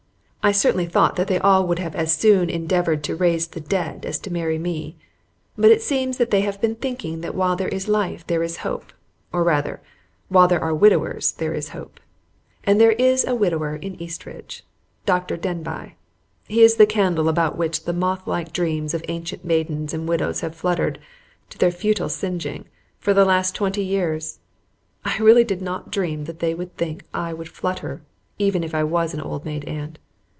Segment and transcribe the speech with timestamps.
[0.43, 4.07] I certainly thought that they all would have as soon endeavored to raise the dead
[4.07, 4.97] as to marry me,
[5.55, 8.57] but it seems that they have been thinking that while there is life there is
[8.65, 8.91] hope,
[9.31, 9.81] or rather,
[10.29, 11.99] while there are widowers there is hope.
[12.63, 14.65] And there is a widower in Eastridge
[15.05, 15.37] Dr.
[15.37, 15.91] Denbigh.
[16.47, 20.55] He is the candle about which the mothlike dreams of ancient maidens and widows have
[20.55, 20.97] fluttered,
[21.51, 22.65] to their futile singeing,
[22.97, 24.39] for the last twenty years.
[25.05, 28.01] I really did not dream that they would think I would flutter,
[28.39, 29.99] even if I was an old maid aunt.